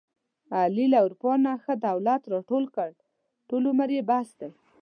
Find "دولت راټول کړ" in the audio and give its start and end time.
1.87-2.91